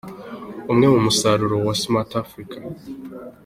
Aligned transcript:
Umwe 0.71 0.85
mu 0.93 0.99
musaruro 1.05 1.55
wa 1.65 1.73
Smart 1.81 2.11
Africa 2.23 2.57